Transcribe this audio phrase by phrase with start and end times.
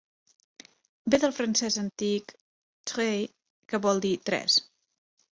[1.13, 2.33] Ve del francès antic
[2.91, 3.35] "treis",
[3.73, 4.57] que vol dir tres.